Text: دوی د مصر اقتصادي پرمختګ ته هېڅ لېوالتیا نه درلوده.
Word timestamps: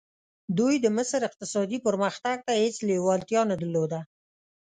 دوی 0.57 0.75
د 0.81 0.87
مصر 0.97 1.19
اقتصادي 1.29 1.77
پرمختګ 1.87 2.37
ته 2.47 2.53
هېڅ 2.63 2.75
لېوالتیا 2.87 3.41
نه 3.51 3.55
درلوده. 3.61 3.99